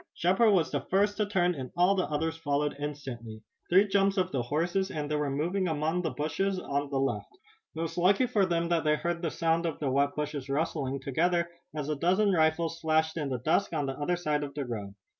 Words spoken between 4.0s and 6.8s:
of the horses and they were among the bushes and trees